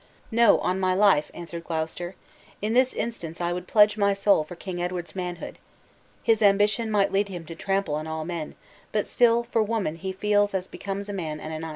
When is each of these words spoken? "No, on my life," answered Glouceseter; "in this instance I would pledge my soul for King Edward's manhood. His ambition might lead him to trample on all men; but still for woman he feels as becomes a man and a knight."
"No, 0.31 0.57
on 0.61 0.79
my 0.79 0.95
life," 0.95 1.29
answered 1.31 1.63
Glouceseter; 1.63 2.15
"in 2.59 2.73
this 2.73 2.95
instance 2.95 3.39
I 3.39 3.53
would 3.53 3.67
pledge 3.67 3.99
my 3.99 4.13
soul 4.13 4.43
for 4.43 4.55
King 4.55 4.81
Edward's 4.81 5.15
manhood. 5.15 5.59
His 6.23 6.41
ambition 6.41 6.89
might 6.89 7.11
lead 7.11 7.29
him 7.29 7.45
to 7.45 7.53
trample 7.53 7.93
on 7.93 8.07
all 8.07 8.25
men; 8.25 8.55
but 8.91 9.05
still 9.05 9.43
for 9.43 9.61
woman 9.61 9.97
he 9.97 10.11
feels 10.11 10.55
as 10.55 10.67
becomes 10.67 11.07
a 11.07 11.13
man 11.13 11.39
and 11.39 11.53
a 11.53 11.59
knight." 11.59 11.69